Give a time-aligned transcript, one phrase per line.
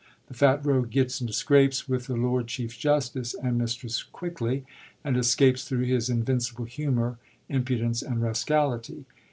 [0.29, 4.65] The fat rogue gets into scrapes with the Lord Chief Justice and Mistress Quickly,
[5.03, 7.19] and escapes thru his invincible humor,
[7.51, 9.05] impu dence, and rascality.